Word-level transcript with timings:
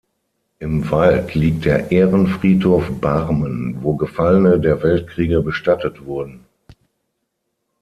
Im 0.57 0.89
Wald 0.89 1.35
liegt 1.35 1.65
der 1.65 1.91
Ehrenfriedhof 1.91 2.89
Barmen, 2.99 3.83
wo 3.83 3.93
Gefallene 3.95 4.59
der 4.59 4.81
Weltkriege 4.81 5.41
bestattet 5.43 6.05
wurden. 6.07 6.43